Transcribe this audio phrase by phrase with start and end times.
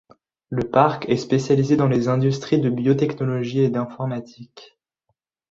[0.49, 4.79] Le parc est spécialisé dans les industries de biotechnologie et d'informatique.